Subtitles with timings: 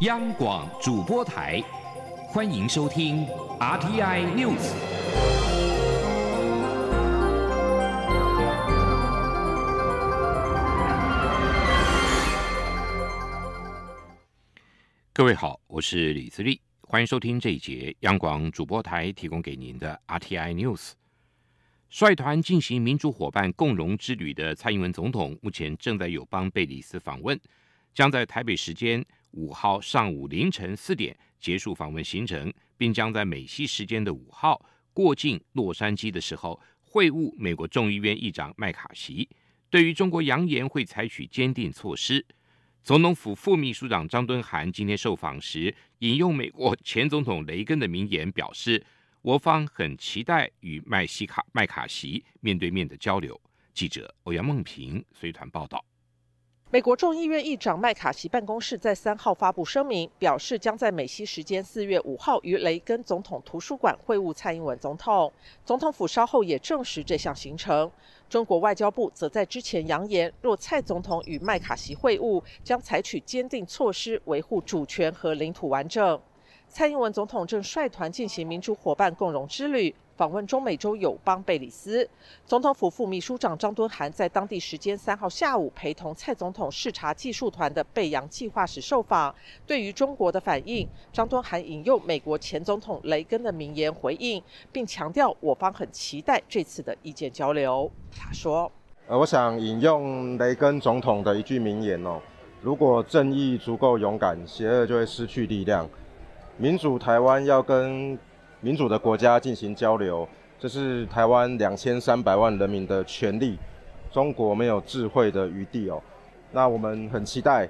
[0.00, 1.62] 央广主播台，
[2.28, 3.26] 欢迎收听
[3.58, 4.72] RTI News。
[15.12, 20.92] 各位好，我是李自立，欢迎收听这一节央广主播台提供给您的 RTI News。
[21.90, 27.38] 率团进行民主伙伴共荣之旅的蔡英文总统，目前正在友邦贝里斯访问，
[27.92, 39.28] 将在台北时间五号上午凌晨四点结束访问行程，并将在美西时间的五号过境洛杉矶的时候会晤美国众议院议长麦卡锡。
[39.68, 42.24] 对于中国扬言会采取坚定措施，
[42.82, 48.84] 总统府副秘书长张敦涵今天受访时引用美国前总统雷根的名言，表示。
[49.22, 53.38] 我方很期待与麦西卡麦卡锡面对面的交流。
[53.74, 55.84] 记者欧阳梦平随团报道。
[56.72, 65.32] 美国众议院议长麦卡锡办公室在三号发布声明，表示将在美西时间四月五号于雷根总统图书馆会晤蔡英文总统。
[65.64, 67.90] 总统府稍后也证实这项行程。
[68.28, 76.20] 中国外交部则在之前扬言，若蔡总统与麦卡锡会晤，将采取坚定措施维护主权和领土完整。
[76.68, 82.06] 蔡英文总统正率团进行民主伙伴共荣之旅，访问中美洲友邦贝里斯。
[82.44, 89.34] 总统府副秘书长张敦涵在当地时间三号下午陪同蔡总统视察技术团的贝洋计划时受访。
[89.66, 97.90] 对于中国的反应，张敦涵引用美国前总统雷根的名言回应，并强调我方很期待这次的意见交流。
[98.14, 98.70] 他说
[99.08, 102.20] ：“呃，我想引用雷根总统的一句名言哦，
[102.60, 105.88] 如果正义足够勇敢，邪恶就会失去力量。”
[106.60, 108.18] 民主台湾要跟
[108.62, 113.58] 民主的国家进行交流，这是台湾两千三百万人民的权利。
[114.12, 116.02] 中国没有智慧的余地哦。
[116.52, 117.66] 那我们很期待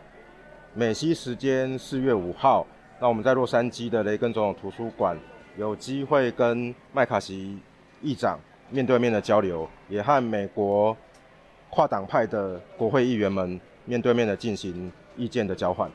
[0.74, 2.66] 美西时间四月五号，
[2.98, 5.16] 那我们在洛杉矶的雷根总统图书馆
[5.56, 7.58] 有机会跟麦卡锡
[8.02, 8.36] 议长
[8.68, 10.96] 面对面的交流，也和美国
[11.68, 15.88] 跨党派的国会议员们面对面的进行意见的交换。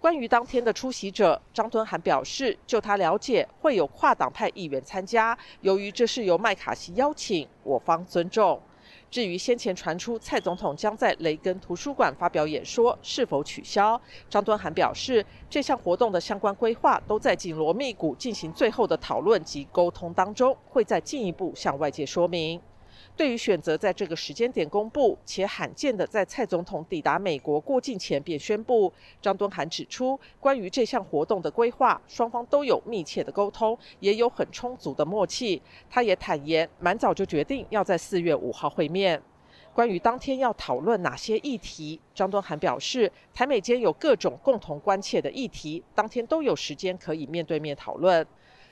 [0.00, 5.36] 关于当天的出席者，张敦涵表示，就他了解，会有跨党派议员参加。
[5.62, 8.60] 由于这是由麦卡锡邀请，我方尊重。
[9.10, 22.60] 至于先前传出蔡总统将在雷根图书馆发表演说是否取消，张敦涵表示，这项活动的相关规划都在紧锣密鼓进行最后的讨论及沟通当中，会再进一步向外界说明。
[23.16, 35.62] 对于选择在这个时间点公布，且罕见的在蔡总统抵达美国过境前便宣布，张敦涵指出，关于这项活动的规划，双方都有密切的沟通，也有很充足的默契。
[35.88, 39.22] 他也坦言，蛮早就决定要在四月五号会面。
[39.72, 48.26] 关于当天要讨论哪些议题，张敦涵表示，台美间有各种共同关切的议题，当天都有时间可以面对面讨论。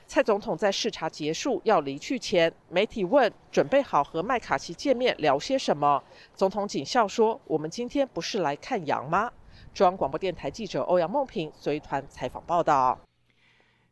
[0.07, 6.01] 蔡总统在视察结束要离去前，媒体问：“准备好和麦卡锡见面聊些什么？”
[6.35, 9.31] 总统仅笑说：“我们今天不是来看羊吗？”
[9.73, 12.97] 中央广播电台记者欧阳梦平随团采访报道。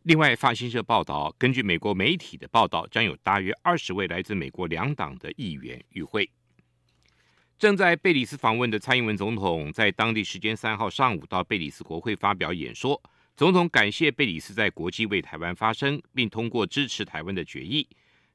[0.04, 6.30] 另外，法新社报道，根据美国媒体的报道，将有大约二十位来自美国两党的议员与会。
[7.58, 13.02] 正在贝里斯访问的蔡英文总统，在当地时间三号上午到贝里斯国会发表演说。
[13.36, 17.88] 总统感谢贝里斯在国际为台湾发声，并通过支持台湾的决议。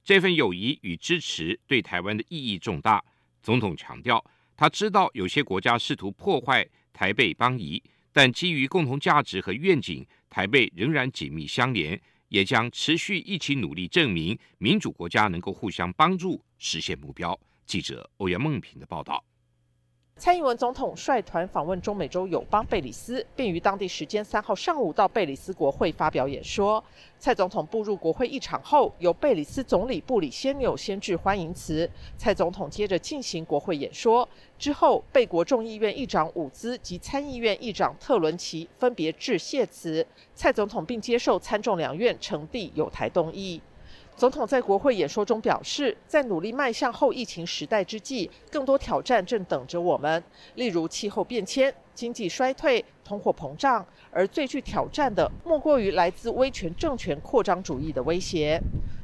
[0.02, 3.04] 这份友谊与支持对台湾的意义重大。
[3.40, 4.24] 总统强调，
[4.56, 7.80] 他知道有些国家试图破坏台贝邦谊，
[8.12, 17.38] 但基于共同价值和愿景，台贝仍然紧密相连，也将持续一起努力，证明民主国家能够互相帮助实现目标。
[17.66, 19.24] 记者欧阳梦平的报道。
[20.18, 26.82] 蔡英文总统率团访问中美洲友邦贝里斯，并于当地时间三号上午到贝里斯国会发表演说。
[27.20, 31.88] 蔡总统步入国会议场后，由贝里斯总理布里先纽先致欢迎词。
[32.16, 34.28] 蔡总统接着进行国会演说，
[34.58, 40.04] 之后贝国众议院议长伍兹及参议院议长特伦奇分别致谢词。
[40.34, 43.62] 蔡总统并接受参众两院呈递有台动议。
[44.18, 50.20] 总统在国会演说中表示，在努力迈向后疫情时代之际，更多挑战正等着我们，
[50.56, 58.60] 例如气候变迁、经济衰退、通货膨胀，而最具挑战的莫过于来自威权政权扩张主义的威胁。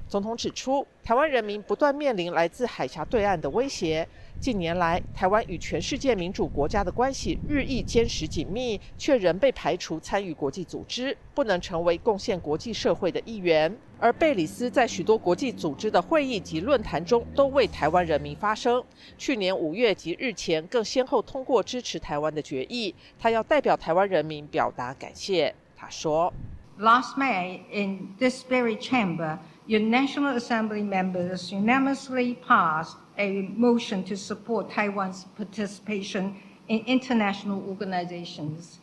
[0.09, 4.07] 总统指出，台湾人民不断面临来自海峡对岸的威胁。
[4.41, 13.75] 近年来，台湾与全世界民主国家的关系日益坚实紧密，却仍被排除参与国际组织，不能成为贡献国际社会的一员。
[13.99, 18.85] 而贝里斯在许多国际组织的会议及论坛中，都为台湾人民发声。
[19.17, 22.95] 去年五月及日前，更先后通过支持台湾的决议。
[23.19, 25.55] 他要代表台湾人民表达感谢。
[25.75, 26.33] 他说
[26.79, 34.71] ：“Last May, in this very chamber, your National Assembly members unanimously passed a motion to support
[34.71, 36.37] Taiwan's participation
[36.69, 38.81] in international organizations,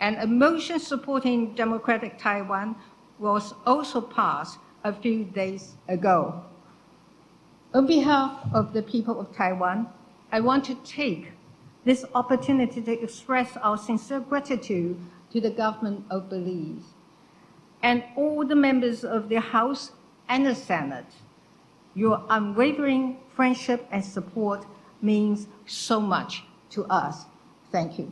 [0.00, 2.76] and a motion supporting democratic Taiwan
[3.18, 6.42] was also passed a few days ago.
[7.74, 9.88] On behalf of the people of Taiwan,
[10.32, 11.32] I want to take
[11.84, 14.96] this opportunity to express our sincere gratitude
[15.32, 16.94] to the government of Belize
[17.82, 19.92] and all the members of the House
[20.30, 21.04] and the Senate.
[21.94, 24.64] Your unwavering friendship and support
[25.02, 27.26] means so much to us.
[27.72, 28.06] Thank you.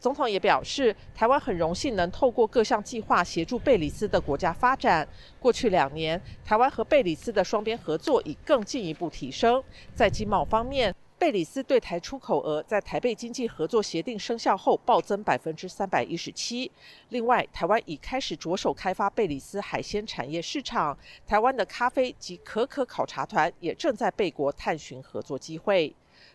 [0.00, 5.06] 总统也表示，台湾很荣幸能透过各项计划协助贝里斯的国家发展。
[5.38, 9.62] 过去两年，台湾和贝里斯的双边合作已更进一步提升。
[9.94, 10.94] 在经贸方面，
[11.24, 16.70] 贝里斯对台出口额在台北经济合作协定生效后暴增百分之三百一十七。
[17.08, 20.94] 另外，台湾已开始着手开发贝里斯海鲜产业市场，
[21.26, 25.94] 台湾的咖啡及可可考察团也正在贝国探寻合作机会。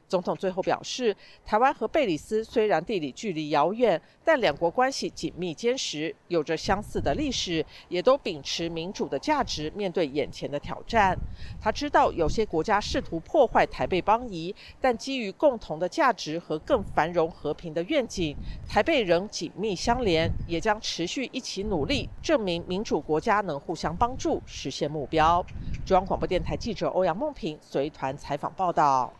[0.10, 1.16] 总统最后表示，
[1.46, 11.16] 台湾和贝里斯虽然地理距离遥远，但两国关系紧密坚实，有着相似的历史，也都秉持民主的价值，面对眼前的挑战。
[11.62, 18.36] 他知道有些国家试图破坏台贝邦谊，但基于共同的价值和更繁荣和平的愿景，
[18.68, 25.46] 台贝仍紧密相连，也将持续一起努力，证明民主国家能互相帮助，实现目标。
[25.86, 29.14] 中央广播电台记者欧阳梦平随团采访报道。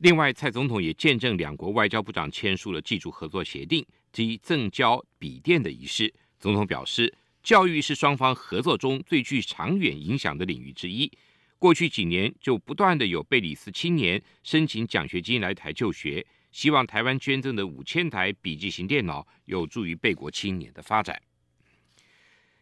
[0.00, 6.10] 另外，蔡总统也见证两国外交部长签署了技术合作协定及赠交笔电的仪式。
[6.38, 11.12] 总统表示，教育是双方合作中最具长远影响的领域之一。
[11.58, 21.20] 过去几年就不断的有贝里斯青年申请奖学金来台就学，希望台湾捐赠的五千台笔记型电脑有助于贝国青年的发展。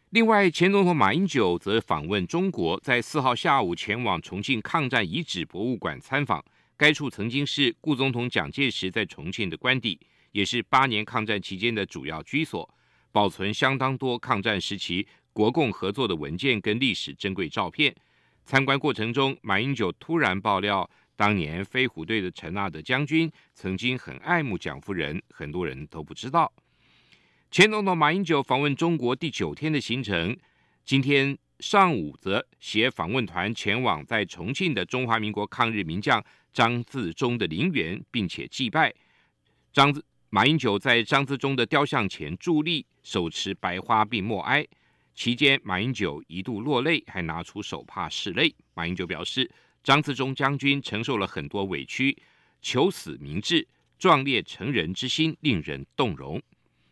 [0.09, 6.43] 另外，前总统马英九则访问中国，在四号下午前往重庆抗战遗址博物馆参访。
[6.79, 9.99] 该处曾经是顾总统蒋介石在重庆的官邸，
[10.31, 12.73] 也是八年抗战期间的主要居所，
[13.11, 17.93] 保存相当多抗战时期国共合作的文件跟历史珍贵照片。
[18.45, 26.49] 参观过程中，马英九突然爆料，当年飞虎队的陈纳德将军曾经很爱慕蒋夫人，很多人都不知道。
[27.51, 30.37] 前总统马英九访问中国第九天的行程，
[30.85, 36.23] 今天上午则携访问团前往在重庆的中华民国抗日名将。
[36.51, 38.93] 张自忠的陵园，并且祭拜
[39.71, 44.67] 张自马英九在张自忠的雕像前伫立，手持白花并默哀。
[45.13, 48.55] 期间，马英九一度落泪，还拿出手帕拭泪。
[48.73, 49.49] 马英九表示，
[49.83, 52.17] 张自忠将军承受了很多委屈，
[52.61, 53.67] 求死明志，
[53.97, 56.41] 壮烈成人之心，令人动容。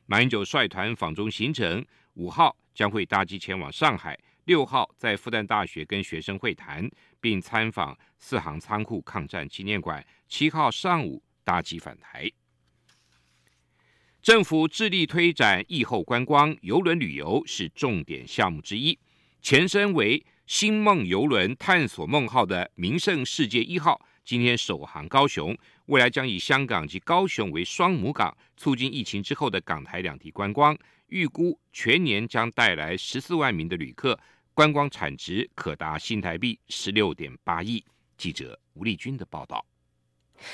[0.08, 6.90] 马英九率团访中行程，五号将会搭机前往上海，六号在复旦大学跟学生会谈。
[7.20, 10.06] 并参访四行仓库抗战纪念馆。
[10.30, 12.32] 七号上午搭机返台。
[14.22, 18.98] 政府致力推展疫后观光，游轮旅游是重点项目之一。
[19.42, 25.58] 前身为星梦游轮探索梦号的名胜世界一号，今天首航高雄，
[25.88, 30.78] 未来将以香港及高雄为双母港，促进疫情之后的港台两地观光。
[31.08, 34.18] 预估全年将带来十四万名的旅客。
[34.58, 37.86] 观光产值可达新台币十六点八亿。
[38.18, 39.64] 记者吴丽君的报道。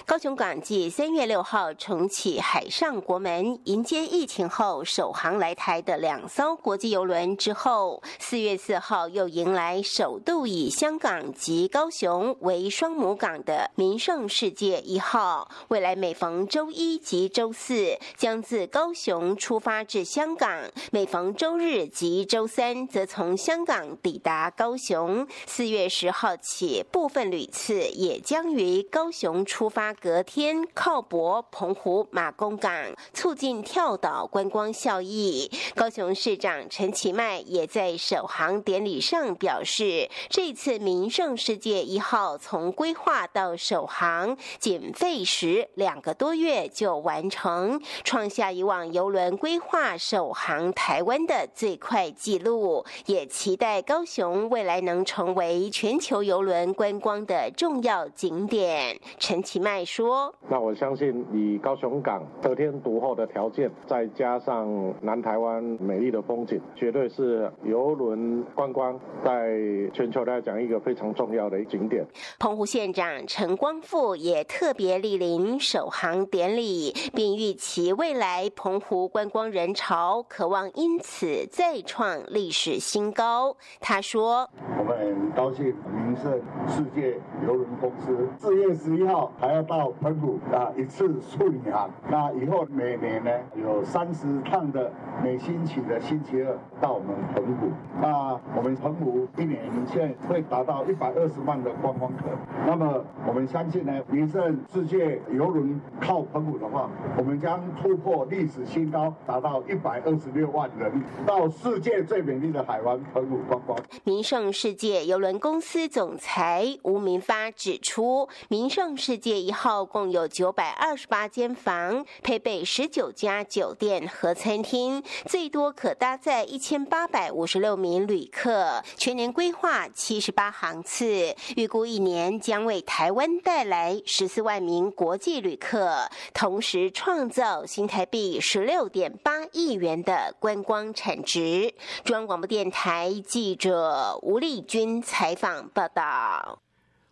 [0.06, 15.50] 高雄港继三月六号重启海上国门，迎接疫情后首航来台的两艘国际游轮之后，四月四号又迎来首度以香港及高雄为双母港的名胜世界一号。
[15.68, 25.28] 未来每逢周一及周四将自高雄出发至香港，每逢周日及周三则从香港抵达高雄。
[25.46, 29.73] 四月十号起，部分旅次也将于高雄出。
[29.74, 32.72] 发隔天靠泊澎湖马公港，
[33.12, 35.50] 促进跳岛观光效益。
[35.74, 52.86] 高雄市长陈其迈也在首航典礼上表示，这次名胜世界一号从规划到首航仅费时两个多月就完成，创下以往游轮规划首航台湾的最快纪录。
[53.08, 59.00] 也期待高雄未来能成为全球游轮观光的重要景点。
[59.18, 59.63] 陈其。
[59.64, 69.58] 迈说：“那我相信以高雄港得天独厚的条件，再加上南台湾美丽的风景，绝对是游轮观光在
[69.94, 72.06] 全球来讲一个非常重要的景点。”
[72.40, 83.56] 澎湖县长陈光富也特别莅临首航典礼，并预期未来澎湖观光人潮渴望因此再创历史新高。
[83.80, 84.50] 他说
[84.84, 91.90] ：“我们很高兴，名胜世界邮轮公司四月十一号还要到澎湖啊一次处女航。
[92.12, 94.92] 那以后每年呢有三十趟的
[95.24, 97.70] 每星期的星期二到我们澎湖。
[98.02, 102.26] 那我们澎湖一年现在会达到一百二十万的观光客。
[102.68, 110.92] 那么我们相信呢，名胜世界邮轮靠澎湖的话，我们将突破历史新高，达到一百二十六万人
[111.26, 113.80] 到世界最美丽的海湾澎湖观光。
[114.04, 141.74] 名胜世界邮轮公司总裁吴明发指出，名胜世界一号共有九百二十八间房，配备十九家酒店和餐厅，最多可搭载一千八百五十六名旅客，全年规划七十八航次，预估一年将为台湾带来十四万名国际旅客，同时创造新台币十六点八亿元的观光产值。
[142.04, 146.62] 中央广播电台记者吴丽军采访报道。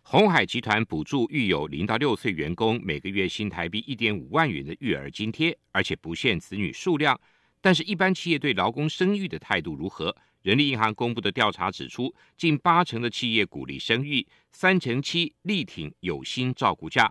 [0.02, 7.18] 红海集团补助育有零到六岁员工每个月新台币一点五万元的育儿津贴，而且不限子女数量。
[7.60, 10.14] 但是，一般企业对劳工生育的态度如何？
[10.42, 17.10] 人力银行公布的调查指出，近八成的企业鼓励生育，三成七力挺有薪照顾假。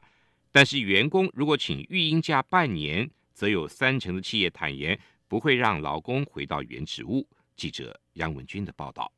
[0.52, 7.26] 但是，员工如果请育婴假半年，则有三成的企业坦言不会让劳工回到原职务。
[7.56, 9.10] 记者杨文军的报道。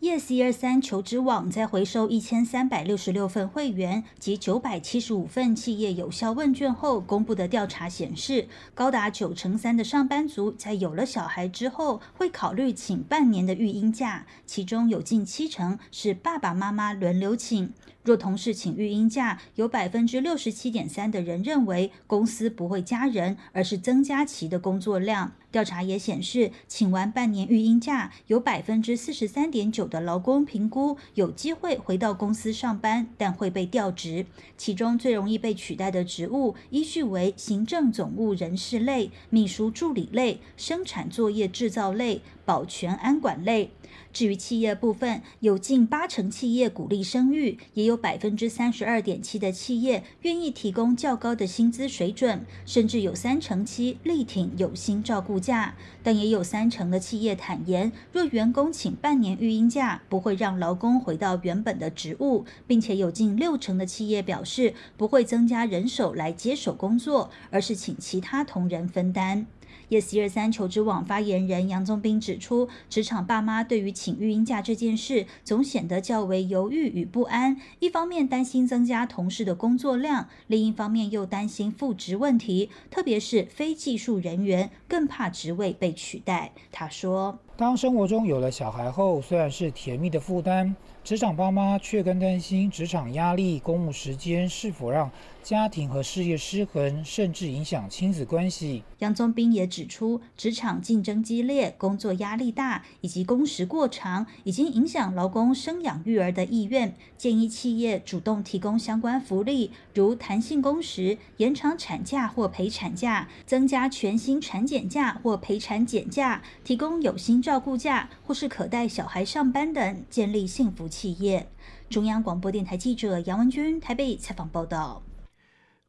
[0.00, 17.72] Yes 一二三求职网在回收一千三百六十六份会员及九百七十五份企业有效问卷后公布的调查显示，高达九成三的上班族在有了小孩之后会考虑请半年的育婴假，其中有近七成是爸爸妈妈轮流请。
[18.04, 25.32] 若同事请育婴假，有百分之六十七点三的人认为公司不会加人，而是增加其的工作量。
[25.50, 34.26] 调查也显示，请完半年育婴假，有百分之四十三点九的劳工评估有机会回到公司上班，但会被调职。
[34.58, 43.70] 其中最容易被取代的职务依序为行政总务人事类、秘书助理类、生产作业制造类、保全安管类。
[44.12, 55.74] 至于企业部分，有近八成企业鼓励生育，也有百分之三十二点七的企业愿意提供较高的薪资水准，甚至有三成七力挺有薪照顾假。
[56.02, 69.46] 但也有三成的企业坦言，若员工请半年育婴假，不会让劳工回到原本的职务，并且有近六成的企业表示不会增加人手来接手工作，而是请其他同仁分担。
[69.90, 77.56] Yes 一二三求职网发言人杨宗斌指出，职场爸妈对于请育婴假这件事，总显得较为犹豫与不安。
[77.80, 86.52] 一方面担心增加同事的工作量，另一方面又担心复职问题，特别是非技术人员，更怕职位被取代。
[86.72, 95.08] 他说：“当生活中有了小孩后，虽然是甜蜜的负担，职场爸妈却更担心职场压力、公务时间是否让。”
[95.44, 98.82] 家庭和事业失衡，甚至影响亲子关系。
[99.00, 106.94] 杨宗斌也指出，职场竞争激烈、工作压力大，以及工时过长，已经影响劳工生养育儿的意愿。
[107.18, 121.46] 建议企业主动提供相关福利，如弹性工时、延长产假或陪产假、增加全薪产检假或陪产检假、提供有薪照顾假，或是可带小孩上班等，建立幸福企业。
[121.90, 125.02] 中央广播电台记者杨文君台北采访报道。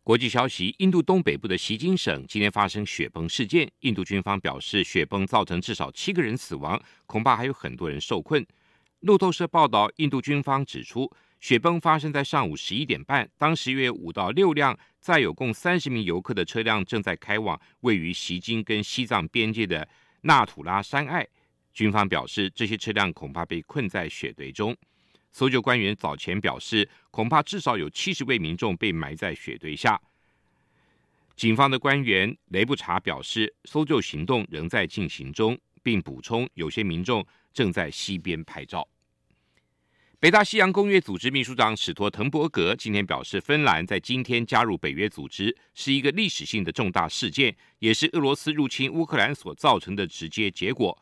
[0.04, 3.72] 国际消息：印度东北部的锡金省今天发生雪崩事件。
[3.80, 8.46] 印度军方表示，雪崩造成至少七个人死亡，恐怕还有很多人受困。
[9.00, 11.10] 路透社报道，印度军方指出，
[11.40, 19.88] 雪崩发生在上午十一点半，当时约五到六辆载有共三十名游客的车辆正在开往位于锡金跟西藏边界的
[20.24, 21.26] 纳土拉山隘。
[21.76, 24.76] 军方表示，这些车辆恐怕被困在雪堆中。
[25.34, 30.00] 搜救官员早前表示，恐怕至少有七十位民众被埋在雪堆下。
[31.36, 38.88] 警方的官员雷布查表示，搜救行动仍在进行中，并补充，有些民众正在溪边拍照。
[40.18, 50.98] 北大西洋公约组织秘书长史托滕伯格今天表示，芬兰在今天加入北约组织是一个历史性的重大事件，也是俄罗斯入侵乌克兰所造成的直接结果。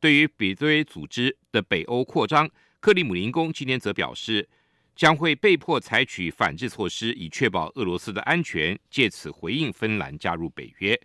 [0.00, 2.48] 对于北约组织的北欧扩张，
[2.80, 4.48] 克里姆林宫今天则表示，
[4.94, 10.98] 将会被迫采取反制措施，以确保俄罗斯的安全，借此回应芬兰加入北约。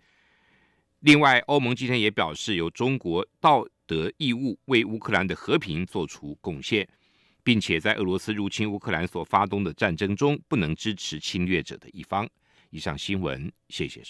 [1.00, 6.88] 另外，欧盟今天也表示，由中国道德义务为乌克兰的和平做出贡献，
[7.42, 12.28] 并且在俄罗斯入侵乌克兰所发动的战争中，不能支持侵略者的一方。
[12.70, 14.02] 以上新闻，谢谢收。